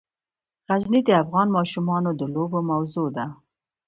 غزني 0.67 1.01
د 1.05 1.09
افغان 1.23 1.47
ماشومانو 1.57 2.09
د 2.19 2.21
لوبو 2.33 2.59
موضوع 2.71 3.07
ده. 3.17 3.25